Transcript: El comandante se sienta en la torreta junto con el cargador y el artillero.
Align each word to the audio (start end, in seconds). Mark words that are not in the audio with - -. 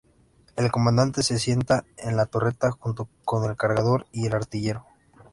El 0.55 0.71
comandante 0.71 1.21
se 1.21 1.37
sienta 1.37 1.85
en 1.97 2.17
la 2.17 2.25
torreta 2.25 2.71
junto 2.71 3.07
con 3.23 3.47
el 3.47 3.55
cargador 3.55 4.07
y 4.11 4.25
el 4.25 4.33
artillero. 4.33 4.83